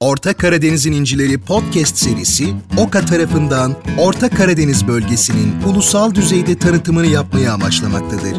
[0.00, 8.36] Orta Karadeniz'in İncileri podcast serisi OKA tarafından Orta Karadeniz bölgesinin ulusal düzeyde tanıtımını yapmaya amaçlamaktadır.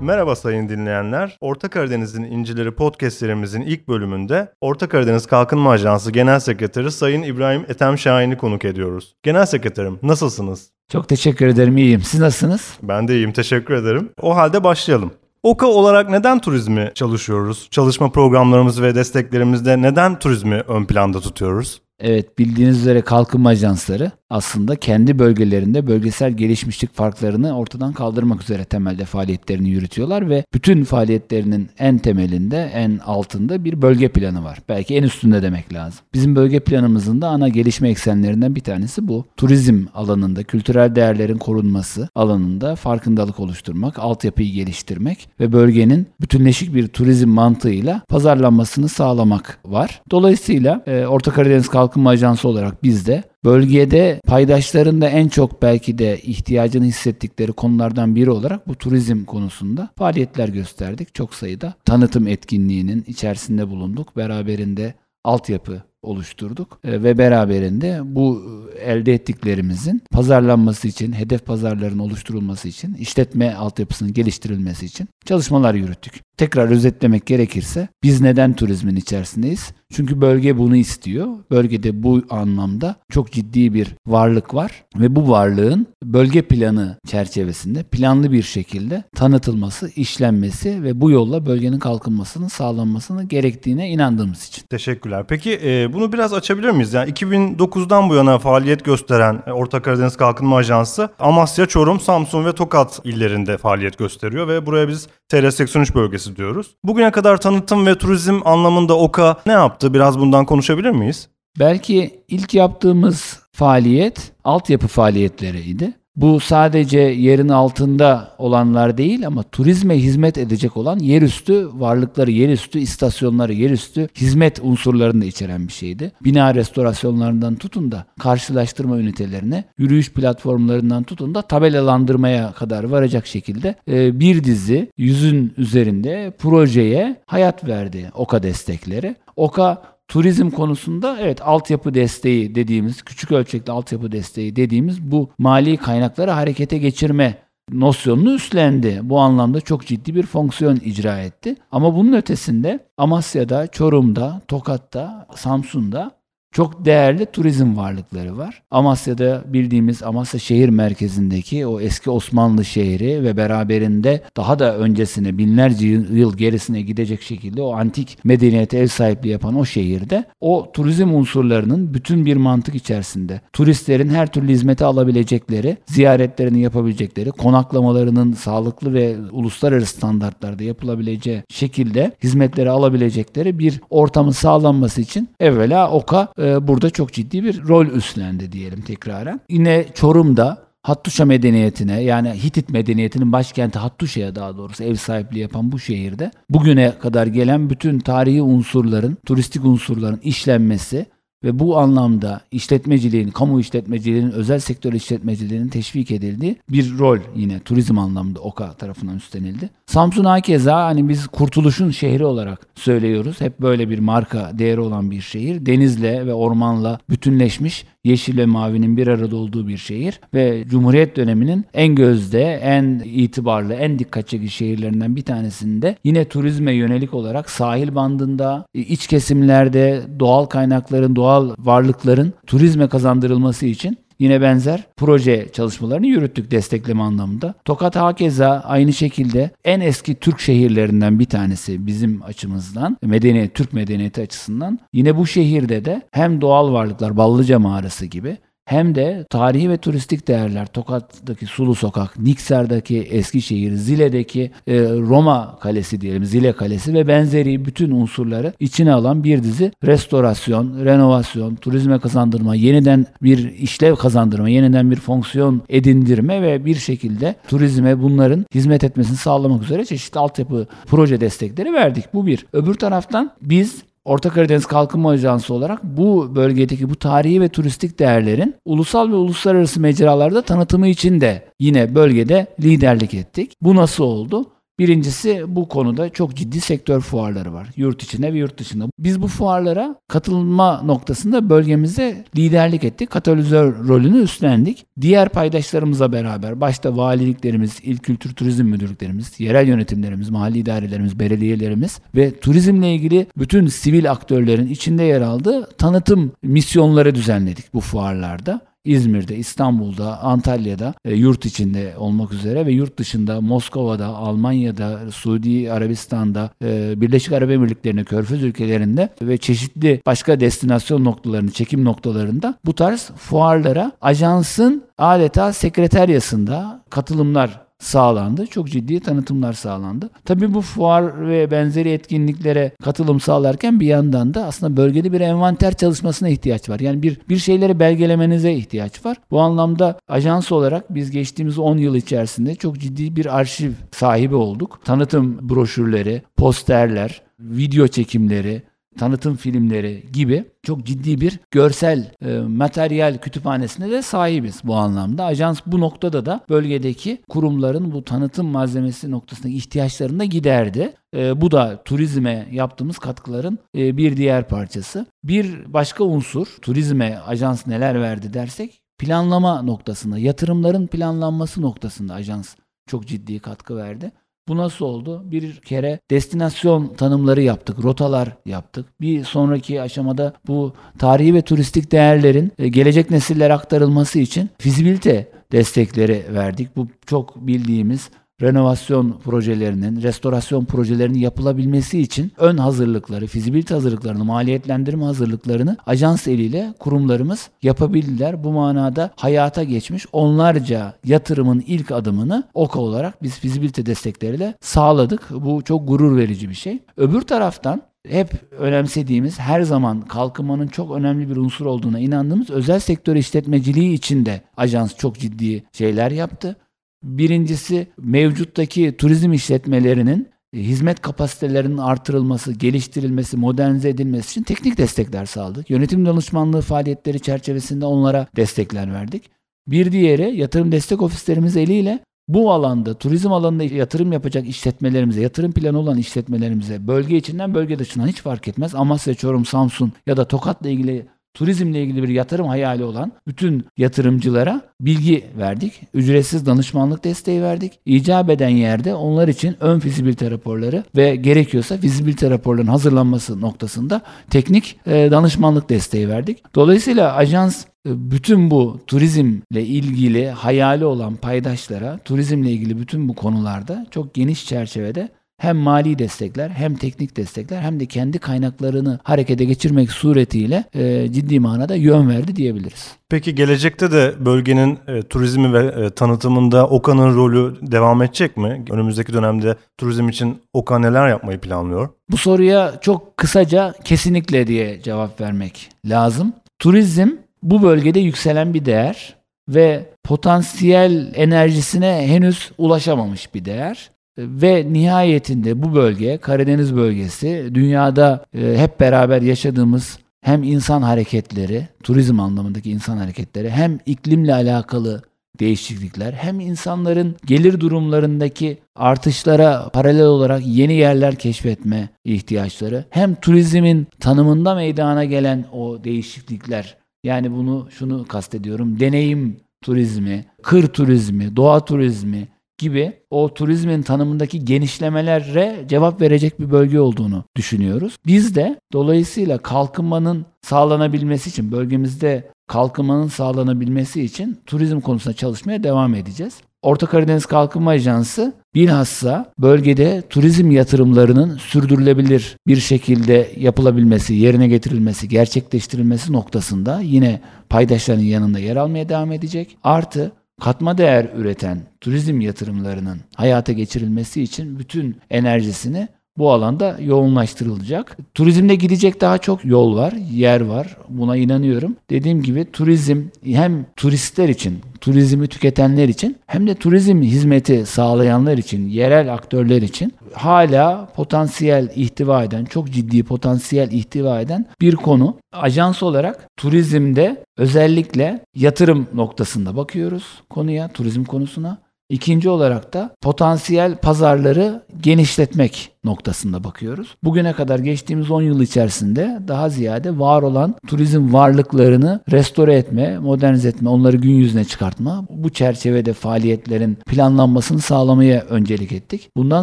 [0.00, 1.36] Merhaba sayın dinleyenler.
[1.40, 7.64] Orta Karadeniz'in İncileri podcast serimizin ilk bölümünde Orta Karadeniz Kalkınma Ajansı Genel Sekreteri Sayın İbrahim
[7.68, 9.14] Ethem Şahin'i konuk ediyoruz.
[9.22, 10.70] Genel Sekreterim nasılsınız?
[10.92, 12.02] Çok teşekkür ederim, iyiyim.
[12.02, 12.72] Siz nasılsınız?
[12.82, 14.10] Ben de iyiyim, teşekkür ederim.
[14.22, 15.12] O halde başlayalım.
[15.42, 17.68] OKA olarak neden turizmi çalışıyoruz?
[17.70, 21.82] Çalışma programlarımız ve desteklerimizde neden turizmi ön planda tutuyoruz?
[22.02, 29.04] Evet bildiğiniz üzere kalkınma ajansları aslında kendi bölgelerinde bölgesel gelişmişlik farklarını ortadan kaldırmak üzere temelde
[29.04, 34.58] faaliyetlerini yürütüyorlar ve bütün faaliyetlerinin en temelinde, en altında bir bölge planı var.
[34.68, 36.00] Belki en üstünde demek lazım.
[36.14, 39.24] Bizim bölge planımızın da ana gelişme eksenlerinden bir tanesi bu.
[39.36, 47.28] Turizm alanında, kültürel değerlerin korunması alanında farkındalık oluşturmak, altyapıyı geliştirmek ve bölgenin bütünleşik bir turizm
[47.28, 50.02] mantığıyla pazarlanmasını sağlamak var.
[50.10, 55.98] Dolayısıyla e, Orta Karadeniz Kalkınma Ajansı olarak biz de Bölgede paydaşların da en çok belki
[55.98, 61.14] de ihtiyacını hissettikleri konulardan biri olarak bu turizm konusunda faaliyetler gösterdik.
[61.14, 64.16] Çok sayıda tanıtım etkinliğinin içerisinde bulunduk.
[64.16, 64.94] Beraberinde
[65.24, 68.42] altyapı oluşturduk e, ve beraberinde bu
[68.80, 76.20] elde ettiklerimizin pazarlanması için, hedef pazarların oluşturulması için, işletme altyapısının geliştirilmesi için çalışmalar yürüttük.
[76.36, 79.72] Tekrar özetlemek gerekirse biz neden turizmin içerisindeyiz?
[79.92, 81.28] Çünkü bölge bunu istiyor.
[81.50, 88.32] Bölgede bu anlamda çok ciddi bir varlık var ve bu varlığın bölge planı çerçevesinde planlı
[88.32, 94.62] bir şekilde tanıtılması, işlenmesi ve bu yolla bölgenin kalkınmasının sağlanmasını gerektiğine inandığımız için.
[94.70, 95.24] Teşekkürler.
[95.28, 96.92] Peki e, bunu biraz açabilir miyiz?
[96.92, 102.52] Yani 2009'dan bu yana faaliyet gösteren e, Orta Karadeniz Kalkınma Ajansı Amasya, Çorum, Samsun ve
[102.52, 106.66] Tokat illerinde faaliyet gösteriyor ve buraya biz TR83 bölgesi diyoruz.
[106.84, 109.81] Bugüne kadar tanıtım ve turizm anlamında OKA ne yaptı?
[109.84, 111.28] Biraz bundan konuşabilir miyiz?
[111.58, 115.92] Belki ilk yaptığımız faaliyet altyapı faaliyetleriydi.
[116.16, 123.52] Bu sadece yerin altında olanlar değil ama turizme hizmet edecek olan yerüstü varlıkları, yerüstü istasyonları,
[123.52, 126.12] yerüstü hizmet unsurlarını da içeren bir şeydi.
[126.24, 134.20] Bina restorasyonlarından tutun da karşılaştırma ünitelerine, yürüyüş platformlarından tutun da tabelalandırmaya kadar varacak şekilde e,
[134.20, 139.16] bir dizi yüzün üzerinde projeye hayat verdi OKA destekleri.
[139.36, 146.30] OKA Turizm konusunda evet altyapı desteği dediğimiz, küçük ölçekli altyapı desteği dediğimiz bu mali kaynakları
[146.30, 147.38] harekete geçirme
[147.70, 149.00] nosyonunu üstlendi.
[149.02, 151.56] Bu anlamda çok ciddi bir fonksiyon icra etti.
[151.70, 156.10] Ama bunun ötesinde Amasya'da, Çorum'da, Tokat'ta, Samsun'da
[156.52, 158.62] çok değerli turizm varlıkları var.
[158.70, 165.86] Amasya'da bildiğimiz Amasya şehir merkezindeki o eski Osmanlı şehri ve beraberinde daha da öncesine binlerce
[165.86, 171.94] yıl gerisine gidecek şekilde o antik medeniyete ev sahipliği yapan o şehirde o turizm unsurlarının
[171.94, 179.96] bütün bir mantık içerisinde turistlerin her türlü hizmeti alabilecekleri, ziyaretlerini yapabilecekleri, konaklamalarının sağlıklı ve uluslararası
[179.96, 187.62] standartlarda yapılabileceği şekilde hizmetleri alabilecekleri bir ortamın sağlanması için evvela OKA burada çok ciddi bir
[187.68, 189.40] rol üstlendi diyelim tekraren.
[189.48, 195.78] Yine Çorum'da Hattuşa medeniyetine yani Hitit medeniyetinin başkenti Hattuşa'ya daha doğrusu ev sahipliği yapan bu
[195.78, 201.06] şehirde bugüne kadar gelen bütün tarihi unsurların, turistik unsurların işlenmesi
[201.44, 207.98] ve bu anlamda işletmeciliğin, kamu işletmeciliğinin, özel sektör işletmeciliğinin teşvik edildiği bir rol yine turizm
[207.98, 209.70] anlamında OKA tarafından üstlenildi.
[209.86, 213.40] Samsun hakeza hani biz kurtuluşun şehri olarak söylüyoruz.
[213.40, 215.66] Hep böyle bir marka değeri olan bir şehir.
[215.66, 221.64] Denizle ve ormanla bütünleşmiş yeşil ve mavinin bir arada olduğu bir şehir ve Cumhuriyet döneminin
[221.74, 227.94] en gözde, en itibarlı, en dikkat çekici şehirlerinden bir tanesinde yine turizme yönelik olarak sahil
[227.94, 236.50] bandında, iç kesimlerde doğal kaynakların, doğal varlıkların turizme kazandırılması için Yine benzer proje çalışmalarını yürüttük
[236.50, 237.54] destekleme anlamında.
[237.64, 244.22] Tokat hakeza aynı şekilde en eski Türk şehirlerinden bir tanesi bizim açımızdan, medeniyet, Türk medeniyeti
[244.22, 244.78] açısından.
[244.92, 250.28] Yine bu şehirde de hem doğal varlıklar, Ballıca Mağarası gibi hem de tarihi ve turistik
[250.28, 257.64] değerler Tokat'taki Sulu Sokak, Niksar'daki Eskişehir, Zile'deki e, Roma Kalesi diyelim, Zile Kalesi ve benzeri
[257.64, 264.90] bütün unsurları içine alan bir dizi restorasyon, renovasyon, turizme kazandırma, yeniden bir işlev kazandırma, yeniden
[264.90, 271.20] bir fonksiyon edindirme ve bir şekilde turizme bunların hizmet etmesini sağlamak üzere çeşitli altyapı proje
[271.20, 272.04] destekleri verdik.
[272.14, 272.46] Bu bir.
[272.52, 278.54] Öbür taraftan biz Orta Karadeniz Kalkınma Ajansı olarak bu bölgedeki bu tarihi ve turistik değerlerin
[278.64, 283.52] ulusal ve uluslararası mecralarda tanıtımı için de yine bölgede liderlik ettik.
[283.60, 284.46] Bu nasıl oldu?
[284.82, 287.68] Birincisi bu konuda çok ciddi sektör fuarları var.
[287.76, 288.84] Yurt içinde ve yurt dışında.
[288.98, 293.10] Biz bu fuarlara katılma noktasında bölgemizde liderlik ettik.
[293.10, 294.86] Katalizör rolünü üstlendik.
[295.00, 302.40] Diğer paydaşlarımızla beraber başta valiliklerimiz, il kültür turizm müdürlüklerimiz, yerel yönetimlerimiz, mahalli idarelerimiz, belediyelerimiz ve
[302.40, 308.71] turizmle ilgili bütün sivil aktörlerin içinde yer aldığı tanıtım misyonları düzenledik bu fuarlarda.
[308.84, 316.50] İzmir'de, İstanbul'da, Antalya'da, e, yurt içinde olmak üzere ve yurt dışında Moskova'da, Almanya'da, Suudi Arabistan'da,
[316.64, 323.10] e, Birleşik Arap Emirlikleri'nde, Körfez ülkelerinde ve çeşitli başka destinasyon noktalarını, çekim noktalarında bu tarz
[323.16, 328.46] fuarlara ajansın adeta sekreteryasında katılımlar sağlandı.
[328.46, 330.10] Çok ciddi tanıtımlar sağlandı.
[330.24, 335.74] Tabii bu fuar ve benzeri etkinliklere katılım sağlarken bir yandan da aslında bölgede bir envanter
[335.74, 336.80] çalışmasına ihtiyaç var.
[336.80, 339.16] Yani bir bir şeyleri belgelemenize ihtiyaç var.
[339.30, 344.80] Bu anlamda ajans olarak biz geçtiğimiz 10 yıl içerisinde çok ciddi bir arşiv sahibi olduk.
[344.84, 348.62] Tanıtım broşürleri, posterler, video çekimleri,
[348.98, 355.24] tanıtım filmleri gibi çok ciddi bir görsel e, materyal kütüphanesine de sahibiz bu anlamda.
[355.24, 360.92] Ajans bu noktada da bölgedeki kurumların bu tanıtım malzemesi noktasındaki ihtiyaçlarını da giderdi.
[361.16, 365.06] E, bu da turizme yaptığımız katkıların e, bir diğer parçası.
[365.24, 372.54] Bir başka unsur turizme ajans neler verdi dersek planlama noktasında, yatırımların planlanması noktasında ajans
[372.86, 374.12] çok ciddi katkı verdi.
[374.48, 375.22] Bu nasıl oldu?
[375.30, 378.86] Bir kere destinasyon tanımları yaptık, rotalar yaptık.
[379.00, 386.24] Bir sonraki aşamada bu tarihi ve turistik değerlerin e, gelecek nesillere aktarılması için fizibilite destekleri
[386.34, 386.76] verdik.
[386.76, 388.10] Bu çok bildiğimiz
[388.42, 397.50] renovasyon projelerinin, restorasyon projelerinin yapılabilmesi için ön hazırlıkları, fizibilite hazırlıklarını, maliyetlendirme hazırlıklarını ajans eliyle kurumlarımız
[397.62, 398.44] yapabildiler.
[398.44, 405.22] Bu manada hayata geçmiş onlarca yatırımın ilk adımını OKA olarak biz fizibilite destekleriyle sağladık.
[405.30, 406.78] Bu çok gurur verici bir şey.
[406.96, 413.16] Öbür taraftan hep önemsediğimiz, her zaman kalkınmanın çok önemli bir unsur olduğuna inandığımız özel sektör
[413.16, 416.56] işletmeciliği için de ajans çok ciddi şeyler yaptı.
[417.02, 425.70] Birincisi mevcuttaki turizm işletmelerinin e, hizmet kapasitelerinin artırılması, geliştirilmesi, modernize edilmesi için teknik destekler sağladık.
[425.70, 429.30] Yönetim danışmanlığı faaliyetleri çerçevesinde onlara destekler verdik.
[429.66, 435.78] Bir diğeri yatırım destek ofislerimiz eliyle bu alanda, turizm alanında yatırım yapacak işletmelerimize, yatırım planı
[435.78, 438.74] olan işletmelerimize, bölge içinden bölge dışından hiç fark etmez.
[438.74, 444.60] Amasya, Çorum, Samsun ya da Tokat'la ilgili turizmle ilgili bir yatırım hayali olan bütün yatırımcılara
[444.80, 445.80] bilgi verdik.
[445.94, 447.72] Ücretsiz danışmanlık desteği verdik.
[447.86, 454.00] İcap eden yerde onlar için ön fizibilite raporları ve gerekiyorsa fizibilite raporlarının hazırlanması noktasında
[454.30, 456.54] teknik e, danışmanlık desteği verdik.
[456.54, 463.86] Dolayısıyla ajans e, bütün bu turizmle ilgili hayali olan paydaşlara, turizmle ilgili bütün bu konularda
[463.90, 465.08] çok geniş çerçevede
[465.42, 471.40] hem mali destekler hem teknik destekler hem de kendi kaynaklarını harekete geçirmek suretiyle e, ciddi
[471.40, 472.96] manada yön verdi diyebiliriz.
[473.08, 478.64] Peki gelecekte de bölgenin e, turizmi ve e, tanıtımında OKA'nın rolü devam edecek mi?
[478.70, 481.88] Önümüzdeki dönemde turizm için OKA neler yapmayı planlıyor?
[482.10, 486.32] Bu soruya çok kısaca kesinlikle diye cevap vermek lazım.
[486.58, 487.08] Turizm
[487.42, 489.16] bu bölgede yükselen bir değer
[489.48, 493.91] ve potansiyel enerjisine henüz ulaşamamış bir değer.
[494.18, 502.20] Ve nihayetinde bu bölge, Karadeniz bölgesi, dünyada e, hep beraber yaşadığımız hem insan hareketleri, turizm
[502.20, 505.02] anlamındaki insan hareketleri, hem iklimle alakalı
[505.40, 514.54] değişiklikler, hem insanların gelir durumlarındaki artışlara paralel olarak yeni yerler keşfetme ihtiyaçları, hem turizmin tanımında
[514.54, 522.28] meydana gelen o değişiklikler, yani bunu şunu kastediyorum, deneyim turizmi, kır turizmi, doğa turizmi,
[522.58, 527.96] gibi o turizmin tanımındaki genişlemelere cevap verecek bir bölge olduğunu düşünüyoruz.
[528.06, 536.40] Biz de dolayısıyla kalkınmanın sağlanabilmesi için bölgemizde kalkınmanın sağlanabilmesi için turizm konusunda çalışmaya devam edeceğiz.
[536.62, 546.12] Orta Karadeniz Kalkınma Ajansı bilhassa bölgede turizm yatırımlarının sürdürülebilir bir şekilde yapılabilmesi, yerine getirilmesi, gerçekleştirilmesi
[546.12, 549.56] noktasında yine paydaşların yanında yer almaya devam edecek.
[549.64, 555.88] Artı katma değer üreten turizm yatırımlarının hayata geçirilmesi için bütün enerjisini
[556.18, 557.96] bu alanda yoğunlaştırılacak.
[558.14, 560.76] Turizmde gidecek daha çok yol var, yer var.
[560.88, 561.76] Buna inanıyorum.
[561.90, 568.68] Dediğim gibi turizm hem turistler için, turizmi tüketenler için hem de turizm hizmeti sağlayanlar için,
[568.68, 575.16] yerel aktörler için hala potansiyel ihtiva eden, çok ciddi potansiyel ihtiva eden bir konu.
[575.32, 581.58] Ajans olarak turizmde özellikle yatırım noktasında bakıyoruz konuya, turizm konusuna.
[581.88, 586.96] İkinci olarak da potansiyel pazarları genişletmek noktasında bakıyoruz.
[587.04, 593.48] Bugüne kadar geçtiğimiz 10 yıl içerisinde daha ziyade var olan turizm varlıklarını restore etme, modernize
[593.48, 599.10] etme, onları gün yüzüne çıkartma, bu çerçevede faaliyetlerin planlanmasını sağlamaya öncelik ettik.
[599.16, 599.42] Bundan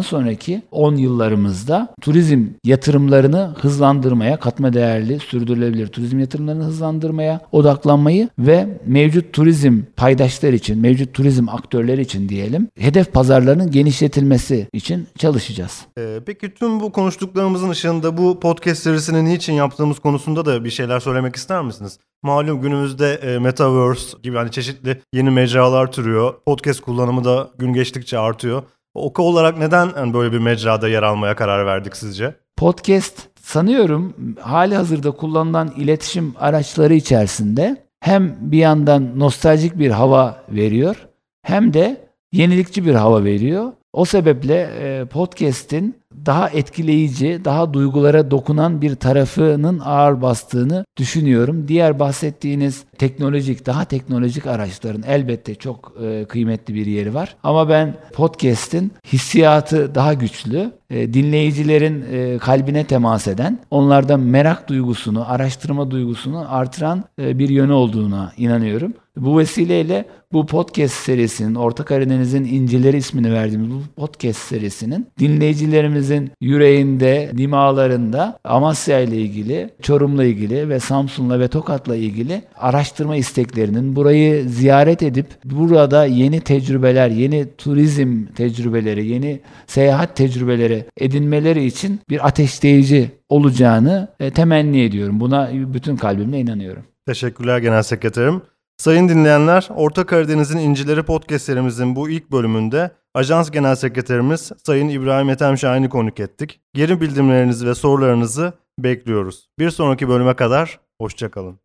[0.00, 9.32] sonraki 10 yıllarımızda turizm yatırımlarını hızlandırmaya, katma değerli, sürdürülebilir turizm yatırımlarını hızlandırmaya odaklanmayı ve mevcut
[9.32, 15.80] turizm paydaşlar için, mevcut turizm aktörleri için diyelim, hedef pazarlarının genişletilmesi için çalışacağız.
[15.98, 21.00] Ee, peki tüm bu konuştuklarımızın ışığında bu podcast serisini niçin yaptığımız konusunda da bir şeyler
[21.00, 21.98] söylemek ister misiniz?
[22.22, 26.34] Malum günümüzde e, Metaverse gibi hani çeşitli yeni mecralar türüyor.
[26.46, 28.62] Podcast kullanımı da gün geçtikçe artıyor.
[28.94, 32.34] Oka olarak neden yani böyle bir mecrada yer almaya karar verdik sizce?
[32.56, 41.08] Podcast sanıyorum hali hazırda kullanılan iletişim araçları içerisinde hem bir yandan nostaljik bir hava veriyor
[41.42, 43.72] hem de yenilikçi bir hava veriyor.
[43.92, 51.68] O sebeple e, podcast'in daha etkileyici, daha duygulara dokunan bir tarafının ağır bastığını düşünüyorum.
[51.68, 57.36] Diğer bahsettiğiniz teknolojik, daha teknolojik araçların elbette çok e, kıymetli bir yeri var.
[57.42, 65.32] Ama ben podcast'in hissiyatı daha güçlü, e, dinleyicilerin e, kalbine temas eden, onlardan merak duygusunu,
[65.32, 68.94] araştırma duygusunu artıran bir yönü olduğuna inanıyorum.
[69.20, 77.30] Bu vesileyle bu podcast serisinin, Orta Karadeniz'in İncileri ismini verdiğimiz bu podcast serisinin dinleyicilerimizin yüreğinde,
[77.36, 85.02] dimalarında Amasya ile ilgili, Çorum'la ilgili ve Samsun'la ve Tokat'la ilgili araştırma isteklerinin burayı ziyaret
[85.02, 94.08] edip burada yeni tecrübeler, yeni turizm tecrübeleri, yeni seyahat tecrübeleri edinmeleri için bir ateşleyici olacağını
[94.20, 95.20] e, temenni ediyorum.
[95.20, 96.82] Buna bütün kalbimle inanıyorum.
[97.06, 98.42] Teşekkürler Genel Sekreterim.
[98.80, 105.30] Sayın dinleyenler, Orta Karadeniz'in İncileri Podcast serimizin bu ilk bölümünde Ajans Genel Sekreterimiz Sayın İbrahim
[105.30, 106.60] Ethem Şahin'i konuk ettik.
[106.74, 109.48] Geri bildirimlerinizi ve sorularınızı bekliyoruz.
[109.58, 111.60] Bir sonraki bölüme kadar hoşçakalın.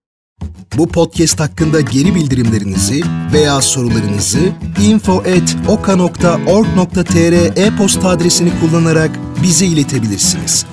[0.78, 3.02] Bu podcast hakkında geri bildirimlerinizi
[3.34, 4.40] veya sorularınızı
[4.82, 9.12] info.oka.org.tr e-posta adresini kullanarak
[9.44, 10.66] bize iletebilirsiniz.